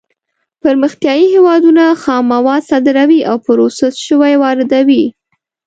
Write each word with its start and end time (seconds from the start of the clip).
پرمختیايي 0.61 1.25
هېوادونه 1.35 1.83
خام 2.01 2.23
مواد 2.33 2.61
صادروي 2.69 3.19
او 3.29 3.35
پروسس 3.45 3.93
شوي 4.07 4.33
واردوي. 4.41 5.03